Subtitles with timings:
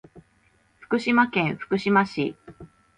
[0.79, 2.35] 福島県福島市